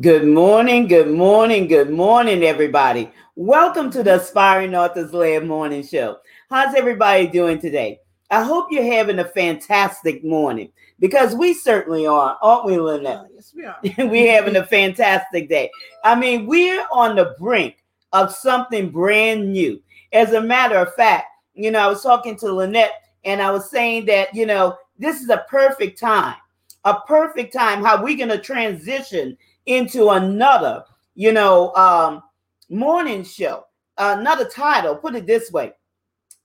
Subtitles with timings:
[0.00, 3.10] Good morning, good morning, good morning, everybody.
[3.34, 6.18] Welcome to the Aspiring Authors Lab Morning Show.
[6.48, 7.98] How's everybody doing today?
[8.30, 13.22] I hope you're having a fantastic morning because we certainly are, aren't we, Lynette?
[13.24, 13.76] Oh, yes, we are.
[14.08, 15.68] we're having a fantastic day.
[16.04, 19.82] I mean, we're on the brink of something brand new.
[20.12, 23.68] As a matter of fact, you know, I was talking to Lynette and I was
[23.68, 26.36] saying that, you know, this is a perfect time,
[26.84, 29.36] a perfect time how we're going to transition
[29.68, 30.82] into another,
[31.14, 32.22] you know, um,
[32.70, 33.64] morning show,
[33.98, 34.96] another title.
[34.96, 35.72] Put it this way.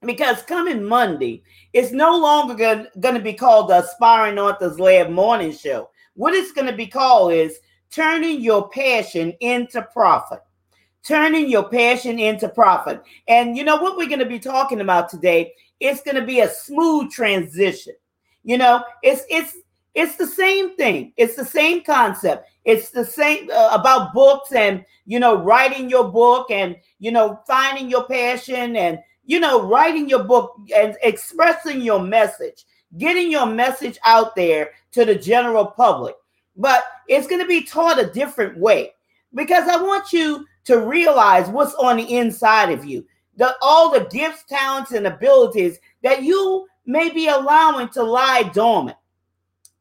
[0.06, 5.54] Because coming Monday, it's no longer going to be called the Aspiring Authors Lab Morning
[5.54, 5.90] Show.
[6.16, 7.58] What it's going to be called is
[7.90, 10.42] turning your passion into profit.
[11.06, 13.02] Turning your passion into profit.
[13.30, 15.54] And you know what we're going to be talking about today?
[15.80, 17.94] It's going to be a smooth transition.
[18.44, 19.58] You know, it's it's
[19.96, 21.14] it's the same thing.
[21.18, 22.50] It's the same concept.
[22.66, 27.40] It's the same uh, about books and, you know, writing your book and, you know,
[27.46, 32.66] finding your passion and, you know, writing your book and expressing your message,
[32.98, 36.16] getting your message out there to the general public.
[36.56, 38.94] But it's going to be taught a different way
[39.34, 43.06] because I want you to realize what's on the inside of you,
[43.38, 48.98] the all the gifts, talents, and abilities that you may be allowing to lie dormant.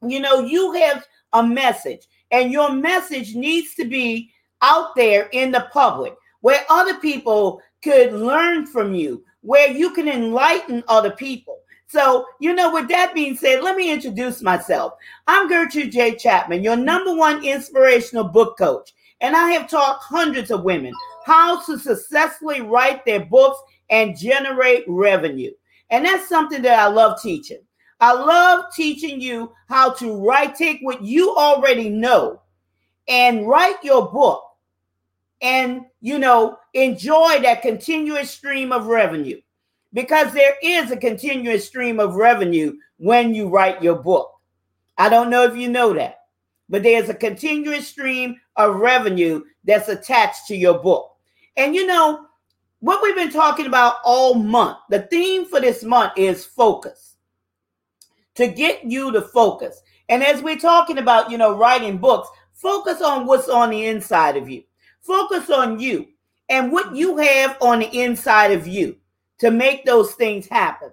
[0.07, 5.51] You know, you have a message, and your message needs to be out there in
[5.51, 11.59] the public where other people could learn from you, where you can enlighten other people.
[11.87, 14.93] So, you know, with that being said, let me introduce myself.
[15.27, 16.15] I'm Gertrude J.
[16.15, 20.93] Chapman, your number one inspirational book coach, and I have taught hundreds of women
[21.25, 23.59] how to successfully write their books
[23.89, 25.51] and generate revenue.
[25.91, 27.61] And that's something that I love teaching.
[28.03, 32.41] I love teaching you how to write, take what you already know
[33.07, 34.43] and write your book
[35.41, 39.39] and, you know, enjoy that continuous stream of revenue
[39.93, 44.33] because there is a continuous stream of revenue when you write your book.
[44.97, 46.25] I don't know if you know that,
[46.67, 51.09] but there's a continuous stream of revenue that's attached to your book.
[51.55, 52.25] And, you know,
[52.81, 57.12] what we've been talking about all month, the theme for this month is focus
[58.35, 59.81] to get you to focus.
[60.09, 64.37] And as we're talking about, you know, writing books, focus on what's on the inside
[64.37, 64.63] of you.
[65.01, 66.07] Focus on you
[66.49, 68.97] and what you have on the inside of you
[69.39, 70.91] to make those things happen.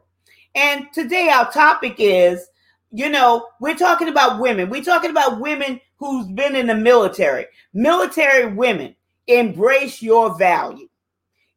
[0.55, 2.47] And today our topic is,
[2.91, 4.69] you know, we're talking about women.
[4.69, 7.47] We're talking about women who's been in the military.
[7.73, 8.97] Military women,
[9.29, 10.89] embrace your value.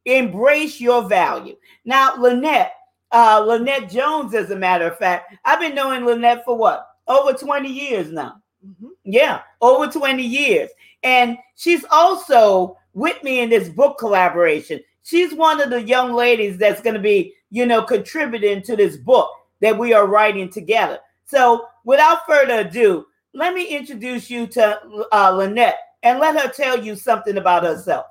[0.04, 1.56] Embrace your value.
[1.84, 2.72] Now, Lynette,
[3.14, 5.34] uh, Lynette Jones, as a matter of fact.
[5.44, 6.86] I've been knowing Lynette for what?
[7.06, 8.42] Over 20 years now.
[8.66, 8.88] Mm-hmm.
[9.04, 10.68] Yeah, over 20 years.
[11.02, 14.80] And she's also with me in this book collaboration.
[15.04, 18.96] She's one of the young ladies that's going to be, you know, contributing to this
[18.96, 19.30] book
[19.60, 20.98] that we are writing together.
[21.26, 26.82] So, without further ado, let me introduce you to uh, Lynette and let her tell
[26.82, 28.06] you something about herself.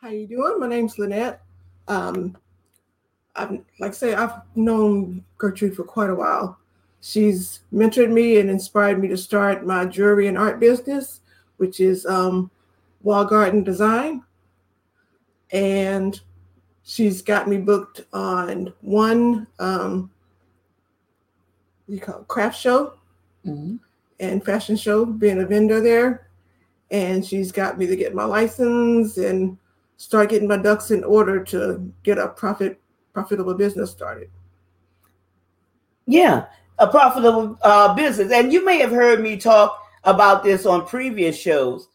[0.00, 0.60] How you doing?
[0.60, 1.42] My name's Lynette.
[1.88, 2.36] Um,
[3.38, 6.58] I've, like I say, I've known Gertrude for quite a while.
[7.00, 11.20] She's mentored me and inspired me to start my jewelry and art business,
[11.58, 12.50] which is um,
[13.02, 14.22] Wall Garden Design.
[15.52, 16.20] And
[16.82, 20.10] she's got me booked on one um,
[21.88, 22.94] you call it, craft show
[23.46, 23.76] mm-hmm.
[24.20, 26.28] and fashion show, being a vendor there.
[26.90, 29.58] And she's got me to get my license and
[29.96, 32.80] start getting my ducks in order to get a profit
[33.18, 34.30] profitable business started.
[36.06, 36.46] Yeah,
[36.78, 38.32] a profitable uh, business.
[38.32, 41.88] And you may have heard me talk about this on previous shows,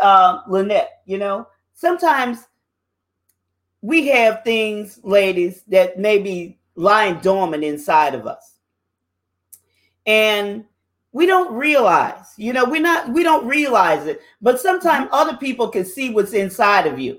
[0.00, 1.02] uh, Lynette.
[1.04, 2.46] You know, sometimes
[3.82, 8.58] we have things, ladies, that may be lying dormant inside of us.
[10.06, 10.64] And
[11.12, 15.68] we don't realize, you know, we're not, we don't realize it, but sometimes other people
[15.68, 17.18] can see what's inside of you.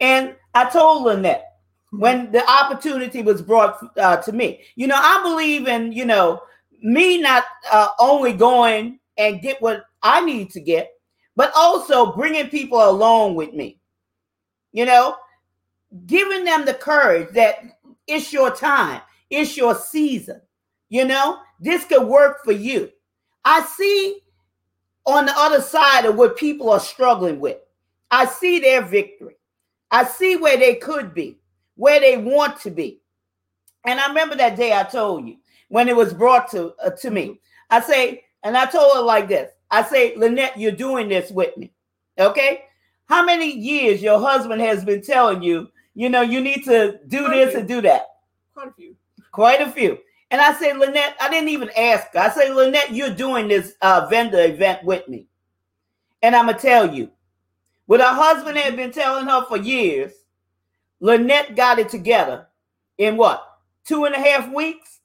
[0.00, 1.55] And I told Lynette,
[1.90, 4.62] when the opportunity was brought uh, to me.
[4.74, 6.42] You know, I believe in, you know,
[6.82, 10.90] me not uh, only going and get what I need to get,
[11.36, 13.78] but also bringing people along with me.
[14.72, 15.16] You know,
[16.06, 17.56] giving them the courage that
[18.06, 19.00] it's your time,
[19.30, 20.40] it's your season.
[20.88, 22.90] You know, this could work for you.
[23.44, 24.20] I see
[25.06, 27.58] on the other side of what people are struggling with.
[28.10, 29.36] I see their victory.
[29.90, 31.38] I see where they could be
[31.76, 33.00] where they want to be.
[33.86, 35.36] And I remember that day I told you
[35.68, 37.40] when it was brought to uh, to me.
[37.70, 41.56] I say, and I told her like this: I say, Lynette, you're doing this with
[41.56, 41.72] me.
[42.18, 42.64] Okay.
[43.06, 47.24] How many years your husband has been telling you, you know, you need to do
[47.24, 48.06] Quite this and do that?
[48.52, 48.96] Quite a few.
[49.30, 49.98] Quite a few.
[50.30, 52.18] And I say, Lynette, I didn't even ask her.
[52.18, 55.28] I say, Lynette, you're doing this uh, vendor event with me.
[56.22, 57.10] And I'm going to tell you,
[57.86, 60.12] what her husband had been telling her for years,
[61.00, 62.46] Lynette got it together
[62.98, 63.44] in what?
[63.84, 65.00] Two and a half weeks?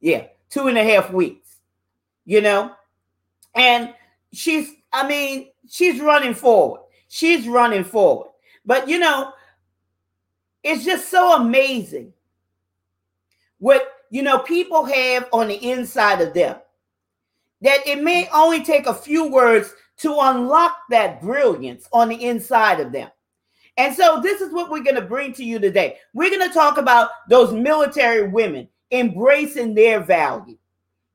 [0.00, 1.56] Yeah, two and a half weeks.
[2.24, 2.72] You know?
[3.54, 3.94] And
[4.32, 6.80] she's, I mean, she's running forward.
[7.08, 8.28] She's running forward.
[8.64, 9.32] But, you know,
[10.62, 12.12] it's just so amazing
[13.58, 16.56] what you know people have on the inside of them
[17.60, 22.80] that it may only take a few words to unlock that brilliance on the inside
[22.80, 23.10] of them
[23.76, 26.54] and so this is what we're going to bring to you today we're going to
[26.54, 30.56] talk about those military women embracing their value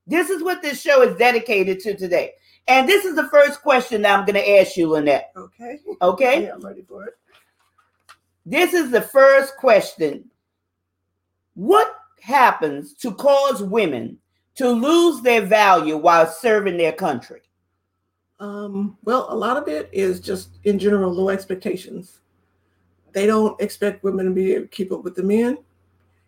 [0.08, 2.32] this is what this show is dedicated to today
[2.68, 5.80] and this is the first question that i'm going to ask you lynette Okay.
[6.02, 7.14] okay Yeah, I'm ready for it.
[8.46, 10.26] this is the first question.
[11.56, 14.18] What happens to cause women
[14.56, 17.42] to lose their value while serving their country?
[18.40, 22.20] Um, well, a lot of it is just in general low expectations.
[23.16, 25.58] They don't expect women to be able to keep up with the men.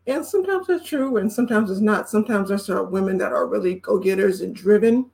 [0.07, 2.09] And sometimes that's true, and sometimes it's not.
[2.09, 5.11] Sometimes there's are women that are really go-getters and driven.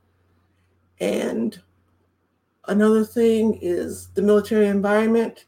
[0.99, 1.59] And
[2.67, 5.45] another thing is the military environment.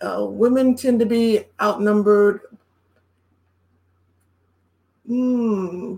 [0.00, 2.40] Uh, women tend to be outnumbered.
[5.06, 5.94] Hmm,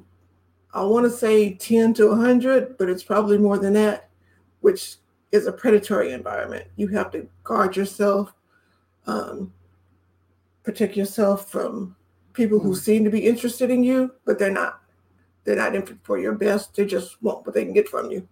[0.75, 4.10] I want to say 10 to 100, but it's probably more than that
[4.60, 4.96] which
[5.31, 6.67] is a predatory environment.
[6.76, 8.32] You have to guard yourself,
[9.06, 9.52] um,
[10.62, 11.94] protect yourself from
[12.32, 12.76] people who Mm.
[12.76, 14.80] seem to be interested in you, but they're not.
[15.44, 16.74] They're not in for your best.
[16.74, 18.26] They just want what they can get from you.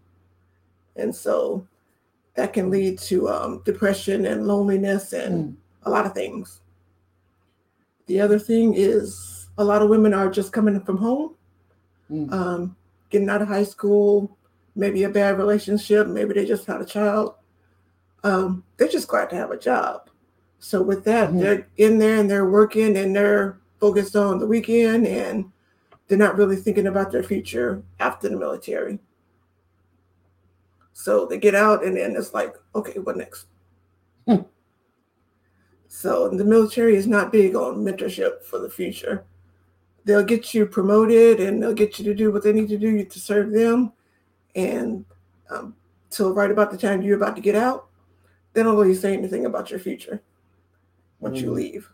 [0.97, 1.67] And so
[2.35, 6.61] that can lead to um, depression and loneliness and a lot of things.
[8.07, 11.35] The other thing is a lot of women are just coming from home,
[12.11, 12.33] Mm.
[12.33, 12.77] um,
[13.11, 14.37] getting out of high school,
[14.75, 17.35] maybe a bad relationship, maybe they just had a child.
[18.25, 20.09] Um, they're just glad to have a job.
[20.65, 21.41] So with that, Mhm.
[21.41, 25.51] they're in there and they're working and they're focused on the weekend and
[26.07, 29.01] they're not really thinking about their future after the military.
[30.93, 33.47] So they get out and then it's like, okay, what next?
[34.29, 34.43] Hmm.
[35.89, 39.25] So the military is not big on mentorship for the future.
[40.05, 43.05] They'll get you promoted and they'll get you to do what they need to do
[43.05, 43.93] to serve them.
[44.55, 45.07] And
[45.51, 45.75] um,
[46.09, 47.89] till right about the time you're about to get out,
[48.53, 50.23] they don't really say anything about your future
[51.23, 51.55] once you Mhm.
[51.55, 51.89] leave.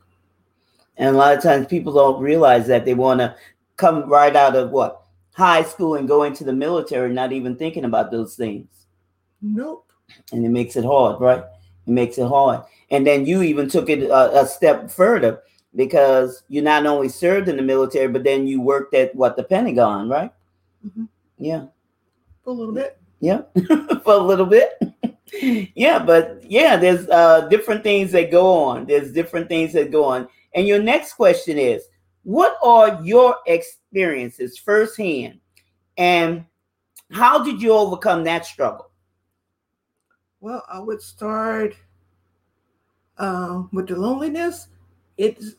[0.97, 3.37] And a lot of times people don't realize that they want to
[3.77, 5.03] come right out of what?
[5.33, 8.67] High school and go into the military, not even thinking about those things.
[9.41, 9.87] Nope.
[10.33, 11.45] And it makes it hard, right?
[11.87, 12.63] It makes it hard.
[12.91, 15.43] And then you even took it a, a step further
[15.77, 19.37] because you not only served in the military, but then you worked at what?
[19.37, 20.33] The Pentagon, right?
[20.85, 21.07] Mhm.
[21.37, 21.67] Yeah.
[22.43, 22.99] For a little bit.
[23.21, 23.43] Yeah,
[24.05, 24.81] for a little bit.
[25.75, 28.87] Yeah, but yeah, there's uh, different things that go on.
[28.87, 30.29] There's different things that go on.
[30.55, 31.85] And your next question is
[32.23, 35.41] what are your experiences firsthand?
[35.97, 36.45] And
[37.11, 38.91] how did you overcome that struggle?
[40.41, 41.75] Well, I would start
[43.19, 44.69] um, with the loneliness.
[45.17, 45.55] It's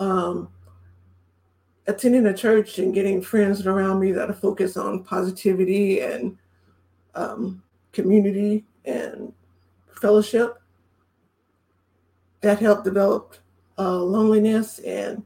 [0.00, 0.48] um,
[1.86, 6.36] attending a church and getting friends around me that are focused on positivity and
[7.14, 7.62] um,
[7.92, 9.32] community and
[10.00, 10.58] fellowship.
[12.40, 13.36] That helped develop
[13.78, 15.22] uh, loneliness and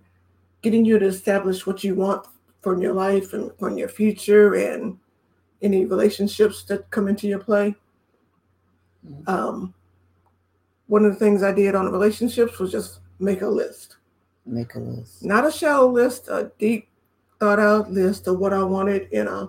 [0.63, 2.27] getting you to establish what you want
[2.61, 4.99] from your life and from your future and
[5.63, 7.75] any relationships that come into your play.
[9.27, 9.73] Um,
[10.89, 13.97] one of the things I did on relationships was just make a list,
[14.45, 15.25] Make a list.
[15.25, 16.89] not a shallow list, a deep,
[17.41, 19.49] thought out list of what I wanted in a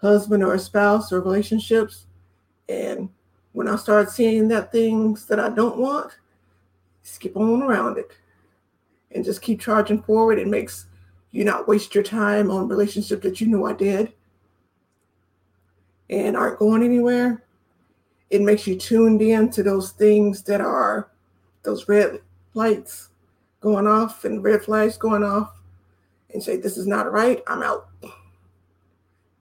[0.00, 2.06] husband or a spouse or relationships.
[2.68, 3.08] And
[3.52, 6.16] when I start seeing that things that I don't want,
[7.02, 8.12] skip on around it
[9.12, 10.38] and just keep charging forward.
[10.38, 10.86] It makes
[11.32, 14.12] you not waste your time on relationships that you know I did
[16.08, 17.44] and aren't going anywhere.
[18.30, 21.10] It makes you tuned in to those things that are
[21.62, 22.20] those red
[22.54, 23.08] lights
[23.60, 25.52] going off and red flags going off
[26.32, 27.42] and say this is not right.
[27.46, 27.88] I'm out.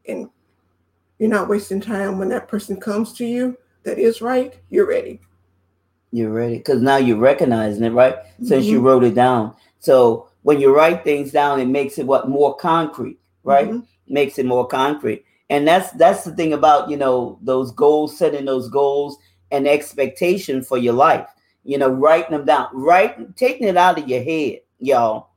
[0.07, 0.29] And
[1.19, 5.19] you're not wasting time when that person comes to you that is right you're ready
[6.11, 8.15] You're ready because now you're recognizing it, right?
[8.43, 8.83] Since you Mhm.
[8.83, 9.53] wrote it down.
[9.79, 13.69] So when you write things down, it makes it what more concrete, right?
[13.69, 13.85] Mhm.
[14.07, 15.23] Makes it more concrete.
[15.51, 19.17] And that's that's the thing about you know those goals, setting those goals
[19.51, 21.27] and expectation for your life.
[21.63, 25.27] You know, writing them down, right, taking it out of your head, y'all,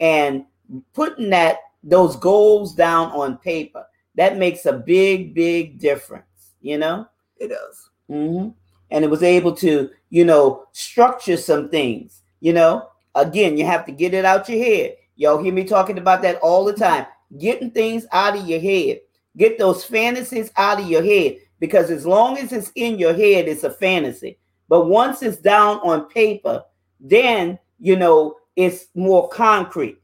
[0.00, 0.46] and
[0.94, 3.84] putting that those goals down on paper.
[4.14, 6.54] That makes a big, big difference.
[6.62, 7.06] You know,
[7.36, 7.90] it does.
[8.12, 8.48] Mm-hmm.
[8.90, 12.22] And it was able to, you know, structure some things.
[12.40, 14.96] You know, again, you have to get it out your head.
[15.16, 17.06] Y'all hear me talking about that all the time.
[17.38, 19.00] Getting things out of your head.
[19.36, 23.48] Get those fantasies out of your head because as long as it's in your head,
[23.48, 24.38] it's a fantasy.
[24.68, 26.64] But once it's down on paper,
[27.00, 29.98] then you know it's more concrete,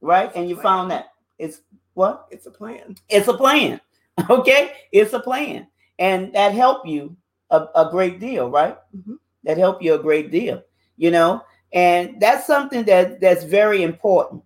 [0.00, 0.32] right?
[0.34, 1.60] And you found that it's
[1.94, 2.26] what?
[2.30, 2.96] It's a plan.
[3.08, 3.80] It's a plan.
[4.28, 5.66] Okay, it's a plan,
[5.98, 7.16] and that helped you
[7.52, 8.76] a, a great deal, right?
[8.96, 9.14] Mm-hmm.
[9.44, 10.62] That help you a great deal,
[10.96, 11.42] you know.
[11.72, 14.42] And that's something that that's very important.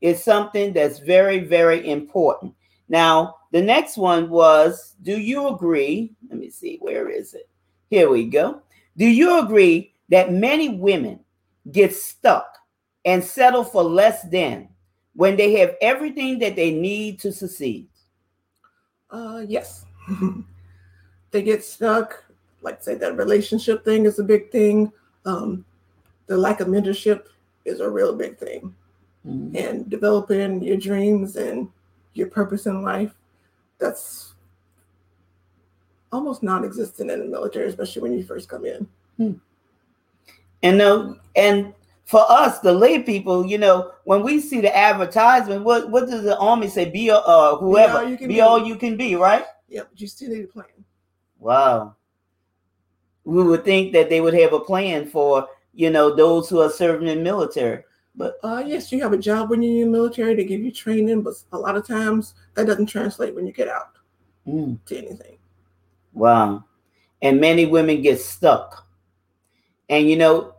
[0.00, 2.54] It's something that's very very important.
[2.88, 6.12] Now, the next one was, do you agree?
[6.28, 7.48] Let me see, where is it?
[7.88, 8.62] Here we go.
[8.96, 11.20] Do you agree that many women
[11.70, 12.58] get stuck
[13.04, 14.68] and settle for less than
[15.14, 17.88] when they have everything that they need to succeed?
[19.10, 19.84] Uh, yes.
[21.30, 22.24] they get stuck.
[22.62, 24.92] Like say that relationship thing is a big thing.
[25.24, 25.64] Um,
[26.26, 27.26] the lack of mentorship
[27.64, 28.74] is a real big thing.
[29.26, 29.56] Mm-hmm.
[29.56, 31.68] And developing your dreams and
[32.14, 33.12] your purpose in life,
[33.78, 34.34] that's
[36.12, 38.86] almost non-existent in the military, especially when you first come in.
[39.16, 39.32] Hmm.
[40.62, 41.72] And no, and
[42.04, 46.22] for us, the lay people, you know, when we see the advertisement, what what does
[46.22, 46.88] the army say?
[46.88, 49.44] Be uh whoever, be all you can be, all you can be right?
[49.68, 50.66] Yep, you still need a plan.
[51.38, 51.96] Wow.
[53.24, 56.70] We would think that they would have a plan for you know those who are
[56.70, 57.84] serving in military.
[58.14, 60.34] But uh, yes, you have a job when you're in the military.
[60.34, 63.68] They give you training, but a lot of times that doesn't translate when you get
[63.68, 63.96] out
[64.46, 64.78] mm.
[64.86, 65.38] to anything.
[66.12, 66.64] Wow.
[67.22, 68.86] And many women get stuck.
[69.88, 70.54] And, you know,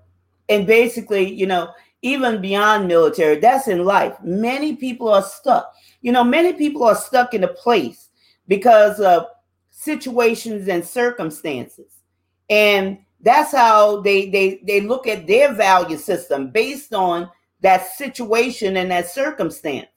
[0.50, 1.70] and basically, you know,
[2.01, 4.15] even beyond military, that's in life.
[4.24, 5.74] Many people are stuck.
[6.01, 8.10] You know, many people are stuck in a place
[8.48, 9.27] because of
[9.70, 12.00] situations and circumstances.
[12.50, 17.29] And that's how they they they look at their value system based on
[17.62, 19.88] that situation and that circumstance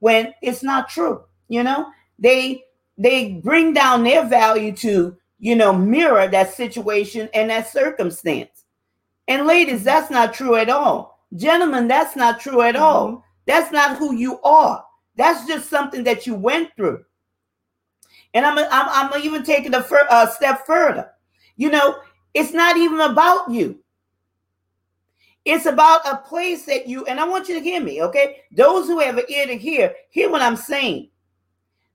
[0.00, 1.90] when it's not true you know?
[2.18, 2.64] They
[2.96, 8.64] they bring down their value to you know mirror that situation and that circumstance.
[9.28, 11.20] And ladies that's not true at all.
[11.34, 12.84] Gentlemen that's not true at mm-hmm.
[12.84, 14.84] all that's not who you are.
[15.16, 17.04] That's just something that you went through.
[18.32, 21.10] And i'm i'm, I'm even taking a, fir- a step further
[21.56, 21.96] you know
[22.34, 23.78] it's not even about you
[25.44, 28.38] it's about a place that you, and I want you to hear me, okay?
[28.56, 31.10] Those who have an ear to hear, hear what I'm saying,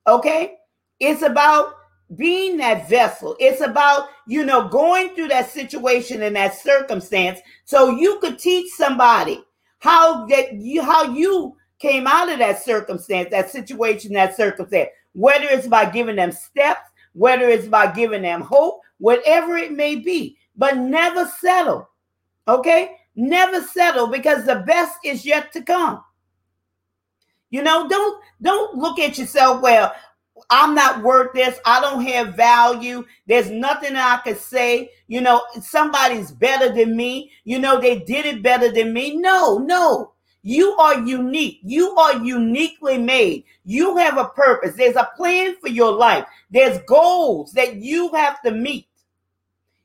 [0.05, 0.57] okay?
[0.99, 1.73] It's about
[2.15, 3.35] being that vessel.
[3.39, 8.71] It's about, you know, going through that situation and that circumstance so you could teach
[8.73, 9.43] somebody
[9.79, 15.45] how that you how you came out of that circumstance, that situation, that circumstance, whether
[15.45, 16.81] it's by giving them steps,
[17.19, 21.89] whether it's by giving them hope, whatever it may be, but never settle.
[22.47, 22.95] Okay?
[23.13, 26.01] Never settle because the best is yet to come.
[27.49, 29.93] You know, don't don't look at yourself, well,
[30.49, 31.59] I'm not worth this.
[31.65, 33.03] I don't have value.
[33.27, 34.89] There's nothing I could say.
[35.07, 37.33] You know, somebody's better than me.
[37.43, 39.17] You know, they did it better than me.
[39.17, 40.13] No, no.
[40.41, 41.59] You are unique.
[41.63, 43.43] You are uniquely made.
[43.65, 44.75] You have a purpose.
[44.75, 46.25] There's a plan for your life.
[46.49, 48.87] There's goals that you have to meet.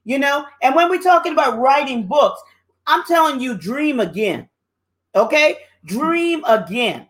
[0.05, 2.41] You know, and when we're talking about writing books,
[2.87, 4.49] I'm telling you, dream again.
[5.15, 5.57] Okay?
[5.87, 7.09] Dream again.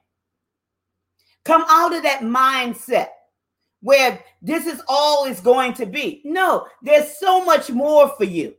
[1.45, 3.09] Come out of that mindset
[3.81, 6.23] where this is all is going to be.
[6.25, 8.55] No, there's so much more for you.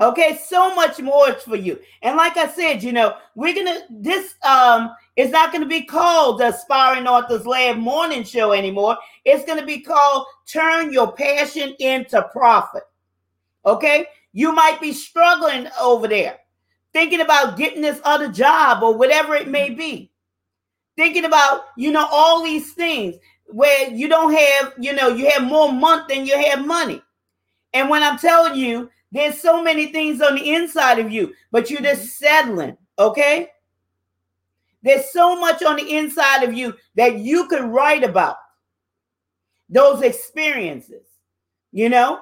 [0.00, 1.78] Okay, so much more for you.
[2.02, 6.38] And like I said, you know, we're gonna this um is not gonna be called
[6.38, 8.96] the Aspiring Authors Lab morning show anymore.
[9.24, 12.84] It's gonna be called Turn Your Passion into Profit.
[13.66, 16.38] Okay, you might be struggling over there,
[16.92, 20.12] thinking about getting this other job or whatever it may be.
[20.96, 25.42] Thinking about, you know, all these things where you don't have, you know, you have
[25.42, 27.02] more month than you have money.
[27.72, 31.70] And when I'm telling you, there's so many things on the inside of you, but
[31.70, 32.24] you're just mm-hmm.
[32.24, 33.48] settling, okay?
[34.82, 38.36] There's so much on the inside of you that you could write about
[39.68, 41.06] those experiences,
[41.72, 42.20] you know?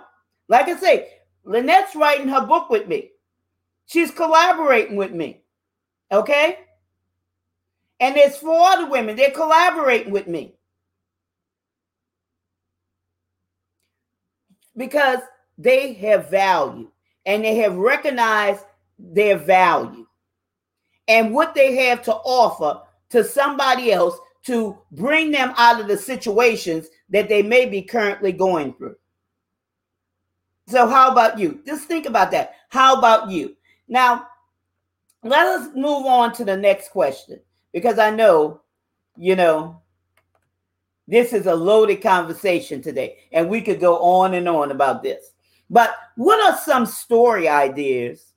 [0.49, 1.09] Like I say,
[1.45, 3.11] Lynette's writing her book with me.
[3.87, 5.43] She's collaborating with me.
[6.11, 6.59] Okay?
[8.01, 10.57] And there's four other women, they're collaborating with me.
[14.77, 15.21] because
[15.59, 16.91] they have value
[17.25, 18.65] and they have recognized
[18.99, 20.07] their value
[21.09, 25.97] and what they have to offer to somebody else to bring them out of the
[25.97, 28.97] situations that they may be currently going through.
[30.69, 31.61] So, how about you?
[31.65, 32.55] Just think about that.
[32.69, 33.57] How about you?
[33.89, 34.27] Now,
[35.23, 37.41] let us move on to the next question
[37.73, 38.61] because I know,
[39.17, 39.81] you know,
[41.09, 45.33] this is a loaded conversation today, and we could go on and on about this.
[45.69, 48.33] But what are some story ideas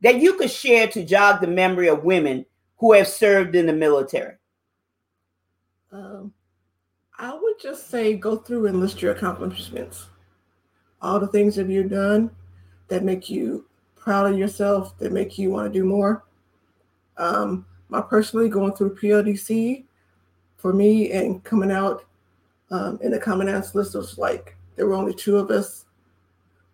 [0.00, 3.72] that you could share to jog the memory of women who have served in the
[3.72, 4.36] military?
[5.90, 6.32] Um,
[7.18, 10.06] I would just say go through and list your accomplishments.
[11.02, 12.30] All the things that you've done
[12.88, 13.66] that make you
[13.96, 16.24] proud of yourself, that make you want to do more.
[17.16, 19.84] Um, my personally going through PLDC
[20.56, 22.04] for me and coming out
[22.70, 25.86] um, in the commandant's list was like there were only two of us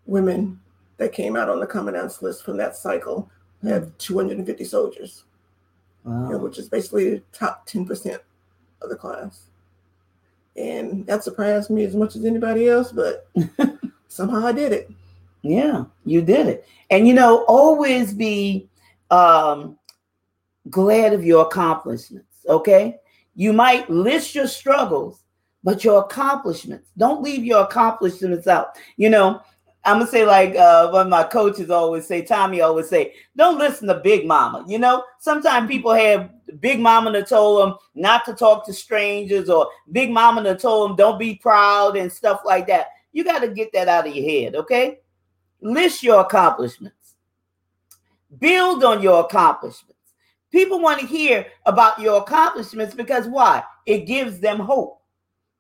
[0.07, 0.61] women
[0.97, 3.31] that came out on the commandant's list from that cycle.
[3.63, 5.25] We had 250 soldiers,
[6.05, 6.25] wow.
[6.25, 8.19] you know, which is basically the top 10%
[8.83, 9.45] of the class.
[10.57, 13.29] And that surprised me as much as anybody else, but
[14.09, 14.91] somehow I did it.
[15.43, 16.69] Yeah, you did it.
[16.91, 18.69] And you know, always be
[19.11, 19.79] um,
[20.71, 22.39] glad of your accomplishments.
[22.49, 22.97] Okay.
[23.35, 25.25] You might list your struggles,
[25.65, 28.77] but your accomplishments, don't leave your accomplishments out.
[28.97, 29.43] You know,
[29.85, 33.59] I'm gonna say like uh, one of my coaches always say, Tommy always say, don't
[33.59, 34.65] listen to Big Mama.
[34.67, 39.51] You know, sometimes people have Big Mama that told them not to talk to strangers,
[39.51, 42.89] or Big Mama that told them don't be proud and stuff like that.
[43.13, 45.01] You got to get that out of your head, okay?
[45.61, 47.15] List your accomplishments.
[48.39, 49.95] Build on your accomplishments.
[50.51, 53.63] People want to hear about your accomplishments because why?
[53.87, 55.01] It gives them hope.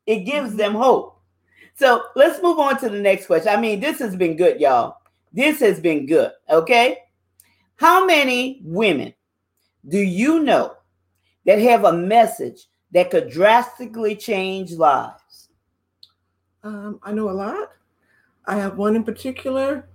[0.06, 0.58] It gives mm-hmm.
[0.58, 1.13] them hope.
[1.76, 3.48] So let's move on to the next question.
[3.48, 4.98] I mean, this has been good, y'all.
[5.32, 6.30] This has been good.
[6.48, 6.98] Okay.
[7.76, 9.12] How many women
[9.88, 10.74] do you know
[11.44, 15.48] that have a message that could drastically change lives?
[16.62, 17.70] Um, I know a lot.
[18.46, 19.88] I have one in particular.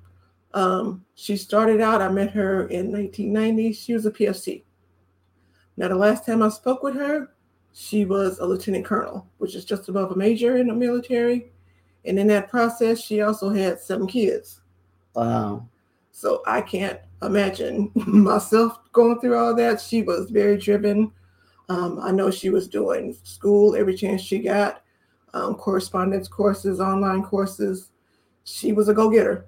[0.53, 3.73] Um, she started out, I met her in 1990.
[3.73, 4.63] She was a PFC.
[5.77, 7.29] Now, the last time I spoke with her,
[7.71, 11.51] she was a lieutenant colonel, which is just above a major in the military.
[12.09, 14.61] And in that process, she also had seven kids.
[15.13, 15.67] Wow.
[16.11, 19.79] So I can't imagine myself going through all that.
[19.79, 21.11] She was very driven.
[21.69, 24.81] Um, I know she was doing school every chance she got,
[25.35, 27.91] um, correspondence courses, online courses.
[28.43, 29.45] She was a go getter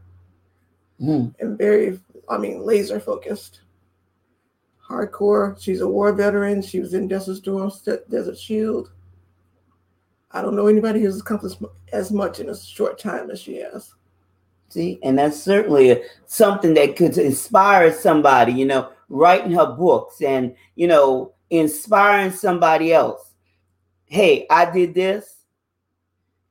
[1.01, 1.33] mm.
[1.39, 3.61] and very, I mean, laser focused.
[4.87, 5.59] Hardcore.
[5.59, 6.61] She's a war veteran.
[6.61, 7.71] She was in Desert Storm,
[8.09, 8.91] Desert Shield.
[10.33, 13.93] I don't know anybody who's accomplished as much in a short time as she has.
[14.69, 20.55] See, and that's certainly something that could inspire somebody, you know, writing her books and,
[20.75, 23.33] you know, inspiring somebody else.
[24.05, 25.43] Hey, I did this.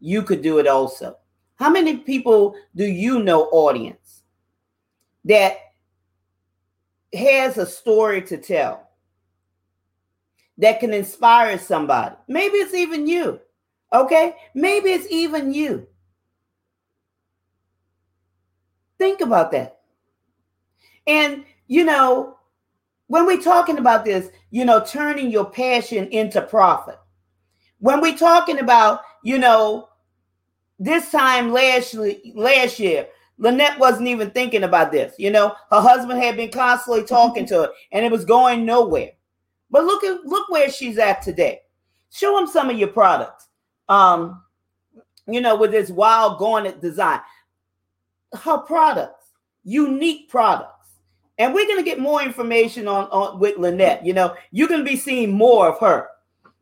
[0.00, 1.16] You could do it also.
[1.56, 4.22] How many people do you know, audience,
[5.24, 5.56] that
[7.14, 8.88] has a story to tell
[10.58, 12.16] that can inspire somebody?
[12.28, 13.40] Maybe it's even you.
[13.92, 14.34] Okay?
[14.54, 15.86] Maybe it's even you.
[18.98, 19.80] Think about that.
[21.06, 22.36] And, you know,
[23.06, 26.98] when we're talking about this, you know, turning your passion into profit,
[27.78, 29.88] when we're talking about, you know,
[30.78, 31.94] this time last,
[32.34, 35.14] last year, Lynette wasn't even thinking about this.
[35.18, 37.54] You know, her husband had been constantly talking mm-hmm.
[37.54, 39.12] to her and it was going nowhere.
[39.70, 41.60] But look at look where she's at today.
[42.10, 43.48] Show him some of your products
[43.90, 44.42] um,
[45.26, 47.20] you know, with this wild garnet design.
[48.32, 49.32] Her products,
[49.64, 50.94] unique products.
[51.38, 54.06] And we're to get more information on, on with Lynette.
[54.06, 56.08] You know, you're to be seeing more of her.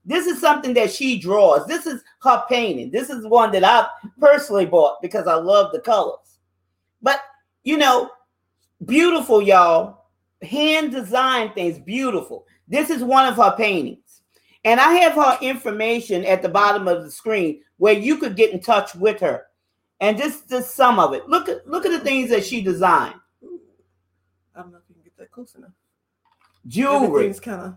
[0.05, 1.67] This is something that she draws.
[1.67, 2.91] This is her painting.
[2.91, 3.87] This is one that I
[4.19, 6.39] personally bought because I love the colors.
[7.03, 7.21] But,
[7.65, 8.11] you know,
[8.87, 10.07] beautiful, y'all.
[10.41, 12.47] Hand designed things, beautiful.
[12.69, 14.08] This is one of her paintings.
[14.65, 18.53] And I have her information at the bottom of the screen where you could get
[18.53, 19.45] in touch with her.
[20.01, 21.29] And just, just some of it.
[21.29, 23.17] Look at look at the things that she designed.
[24.55, 25.73] I don't know if you can get that close enough.
[26.67, 27.33] Jewelry.
[27.35, 27.75] Kind of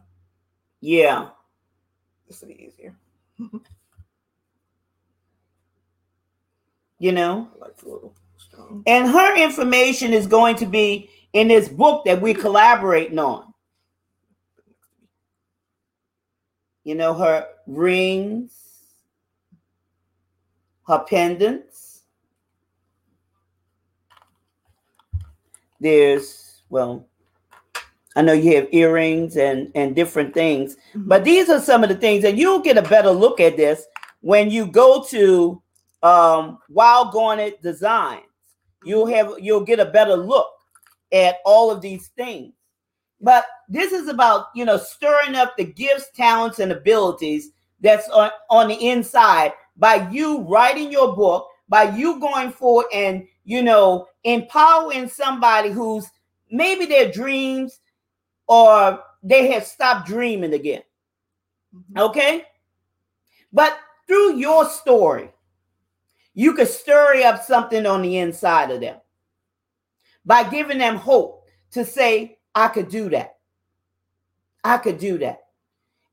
[0.81, 1.29] yeah.
[2.27, 2.95] This will be easier.
[7.01, 7.49] you know.
[8.85, 13.50] And her information is going to be in this book that we're collaborating on.
[16.83, 18.53] You know, her rings,
[20.87, 22.01] her pendants.
[25.79, 27.07] There's, well,
[28.15, 31.07] I know you have earrings and, and different things, mm-hmm.
[31.07, 33.85] but these are some of the things, and you'll get a better look at this
[34.21, 35.61] when you go to
[36.03, 38.23] um, Wild Garnet Designs.
[38.83, 40.49] You'll have you'll get a better look
[41.13, 42.53] at all of these things.
[43.21, 48.31] But this is about you know stirring up the gifts, talents, and abilities that's on,
[48.49, 54.07] on the inside by you writing your book, by you going forward and you know
[54.23, 56.09] empowering somebody who's
[56.51, 57.79] maybe their dreams
[58.47, 60.83] or they have stopped dreaming again.
[61.75, 61.99] Mm-hmm.
[61.99, 62.43] Okay?
[63.53, 65.29] But through your story,
[66.33, 68.97] you could stir up something on the inside of them
[70.25, 73.37] by giving them hope to say, I could do that.
[74.63, 75.39] I could do that.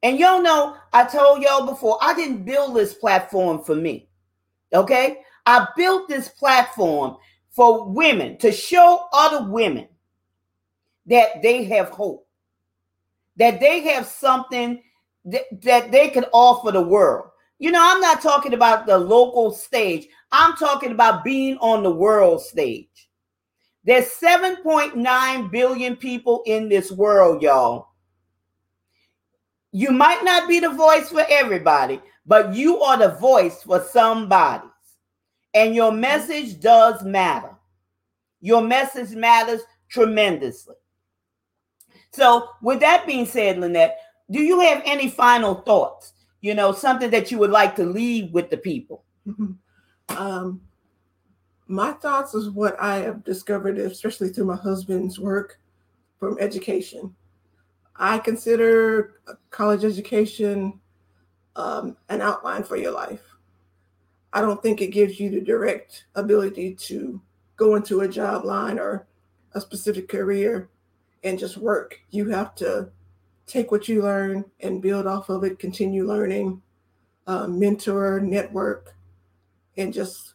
[0.03, 4.09] And y'all know, I told y'all before, I didn't build this platform for me.
[4.73, 5.19] Okay?
[5.45, 7.17] I built this platform
[7.51, 9.89] for women to show other women
[11.07, 12.27] that they have hope,
[13.37, 14.83] that they have something
[15.25, 17.31] that, that they can offer the world.
[17.59, 21.91] You know, I'm not talking about the local stage, I'm talking about being on the
[21.91, 23.08] world stage.
[23.89, 27.89] There's 7.9 billion people in this world, y'all.
[29.73, 34.69] You might not be the voice for everybody, but you are the voice for somebody.
[35.55, 37.57] And your message does matter.
[38.43, 40.77] Your message matters tremendously.
[42.13, 43.97] So, with that being said, Lynette,
[44.31, 46.13] do you have any final thoughts?
[46.43, 49.07] You know, something that you would like to leave with the people?
[50.17, 50.63] Um,
[51.69, 55.61] my thoughts is what I have discovered, especially through my husband's work
[56.19, 57.15] from education.
[57.95, 60.81] I consider college education
[61.57, 63.23] um, an outline for your life.
[64.33, 67.21] I don't think it gives you the direct ability to
[67.57, 69.07] go into a job line or
[69.53, 70.69] a specific career
[71.25, 72.01] and just work.
[72.11, 72.91] You have to
[73.47, 76.63] take what you learn and build off of it, continue learning,
[77.27, 78.95] uh, mentor, network,
[79.77, 80.35] and just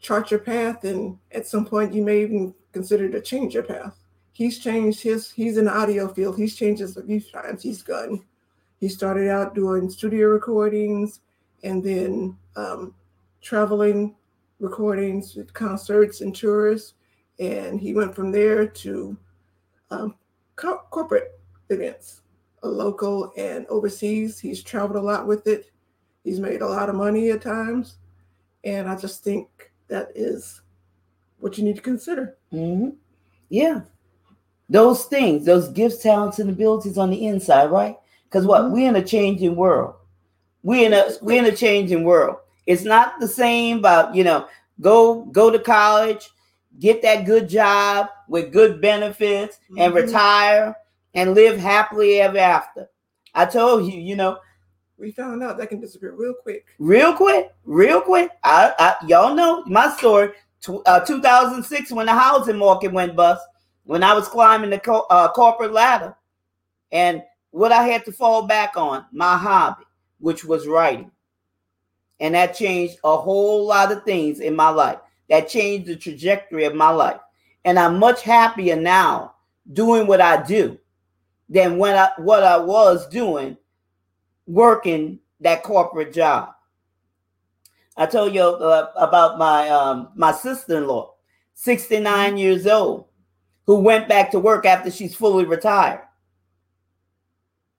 [0.00, 0.84] chart your path.
[0.84, 3.96] And at some point, you may even consider to change your path.
[4.32, 6.36] He's changed his, he's in the audio field.
[6.36, 7.62] He's changed his a few times.
[7.62, 8.24] He's gone.
[8.78, 11.20] He started out doing studio recordings
[11.64, 12.94] and then um,
[13.42, 14.14] traveling
[14.60, 16.94] recordings with concerts and tours.
[17.40, 19.16] And he went from there to
[19.90, 20.14] um,
[20.56, 22.22] co- corporate events,
[22.62, 24.38] local and overseas.
[24.38, 25.70] He's traveled a lot with it.
[26.24, 27.96] He's made a lot of money at times.
[28.64, 30.60] And I just think that is
[31.38, 32.36] what you need to consider.
[32.52, 32.90] Mm-hmm.
[33.48, 33.82] Yeah.
[34.68, 37.96] Those things, those gifts, talents, and abilities on the inside, right?
[38.24, 38.62] Because what?
[38.62, 38.72] Mm-hmm.
[38.72, 39.94] We're in a changing world.
[40.62, 42.36] We're in a we're in a changing world.
[42.66, 44.46] It's not the same about, you know,
[44.80, 46.28] go go to college,
[46.78, 49.80] get that good job with good benefits mm-hmm.
[49.80, 50.76] and retire
[51.14, 52.88] and live happily ever after.
[53.34, 54.38] I told you, you know,
[54.98, 56.66] we found out that can disappear real quick.
[56.78, 58.30] Real quick, real quick.
[58.42, 60.32] I, I y'all know my story.
[60.86, 63.42] uh, 2006 when the housing market went bust,
[63.84, 66.16] when I was climbing the co- uh, corporate ladder,
[66.90, 69.84] and what I had to fall back on my hobby,
[70.18, 71.10] which was writing,
[72.18, 74.98] and that changed a whole lot of things in my life.
[75.28, 77.20] That changed the trajectory of my life,
[77.64, 79.34] and I'm much happier now
[79.72, 80.76] doing what I do
[81.48, 83.56] than when I what I was doing
[84.48, 86.54] working that corporate job.
[87.96, 91.14] I told you uh, about my um, my sister-in-law,
[91.54, 92.36] 69 mm-hmm.
[92.36, 93.06] years old,
[93.66, 96.02] who went back to work after she's fully retired.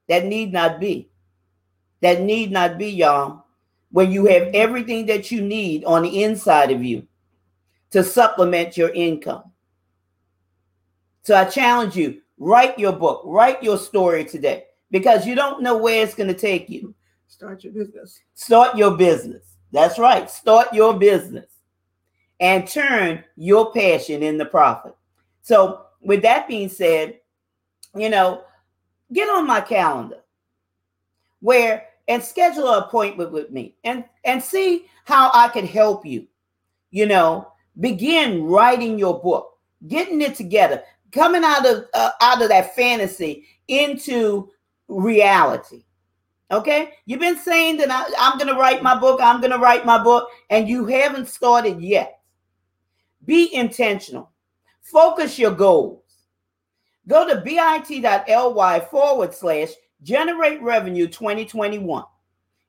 [0.07, 1.09] That need not be.
[2.01, 3.45] That need not be, y'all,
[3.91, 7.07] when you have everything that you need on the inside of you
[7.91, 9.43] to supplement your income.
[11.23, 15.77] So I challenge you, write your book, write your story today because you don't know
[15.77, 16.93] where it's going to take you.
[17.27, 18.19] Start your business.
[18.33, 19.55] Start your business.
[19.71, 20.29] That's right.
[20.29, 21.45] Start your business
[22.39, 24.95] and turn your passion into profit.
[25.41, 27.19] So, with that being said,
[27.95, 28.43] you know,
[29.11, 30.19] get on my calendar
[31.41, 36.27] where and schedule an appointment with me and and see how I can help you.
[36.91, 42.49] You know, begin writing your book, getting it together, coming out of uh, out of
[42.49, 44.49] that fantasy into
[44.89, 45.83] reality.
[46.51, 49.59] Okay, you've been saying that I, I'm going to write my book, I'm going to
[49.59, 52.19] write my book, and you haven't started yet.
[53.23, 54.31] Be intentional,
[54.81, 56.03] focus your goals.
[57.07, 59.69] Go to bit.ly forward slash
[60.01, 62.03] generate revenue 2021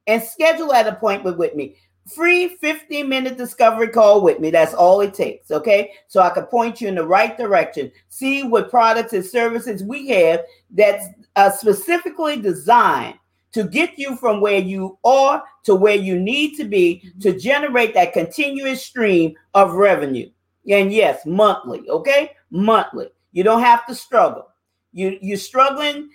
[0.06, 1.76] and schedule that appointment with me.
[2.08, 4.50] Free 15 minute discovery call with me.
[4.50, 5.50] That's all it takes.
[5.50, 5.92] Okay.
[6.08, 10.08] So I can point you in the right direction, see what products and services we
[10.08, 13.16] have that's uh, specifically designed
[13.52, 17.94] to get you from where you are to where you need to be to generate
[17.94, 20.30] that continuous stream of revenue.
[20.68, 21.88] And yes, monthly.
[21.88, 22.32] Okay.
[22.50, 23.08] Monthly.
[23.32, 24.48] You don't have to struggle.
[24.92, 26.10] You, you're struggling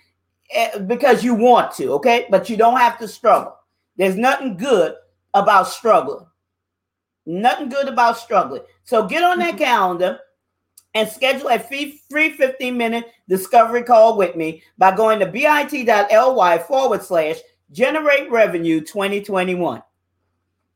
[0.54, 1.92] eh, because you want to.
[1.92, 2.26] Okay.
[2.30, 3.56] But you don't have to struggle.
[3.96, 4.94] There's nothing good
[5.34, 6.26] about struggling.
[7.26, 8.62] Nothing good about struggling.
[8.84, 9.64] So get on that mm-hmm.
[9.64, 10.20] calendar
[10.94, 16.58] and schedule a free, free 15 minute discovery call with me by going to bit.ly
[16.58, 17.36] forward slash
[17.72, 19.82] generate revenue 2021.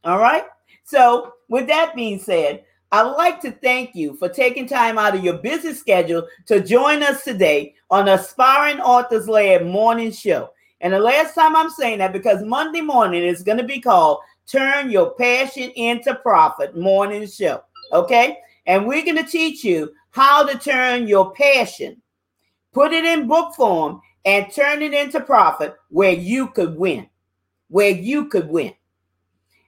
[0.04, 0.44] All right.
[0.84, 5.24] So, with that being said, I'd like to thank you for taking time out of
[5.24, 10.50] your busy schedule to join us today on Aspiring Authors Lab morning show.
[10.80, 14.18] And the last time I'm saying that because Monday morning is going to be called
[14.50, 17.62] Turn Your Passion into Profit morning show.
[17.92, 18.38] Okay.
[18.66, 22.00] And we're going to teach you how to turn your passion,
[22.72, 27.08] put it in book form, and turn it into profit where you could win.
[27.68, 28.74] Where you could win.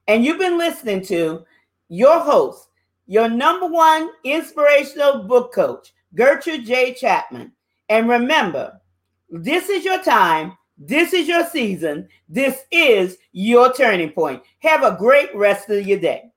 [0.09, 1.45] And you've been listening to
[1.89, 2.69] your host,
[3.07, 6.95] your number one inspirational book coach, Gertrude J.
[6.95, 7.53] Chapman.
[7.89, 8.81] And remember,
[9.31, 12.09] this is your time this is your season.
[12.29, 14.43] This is your turning point.
[14.59, 16.32] Have a great rest of your day.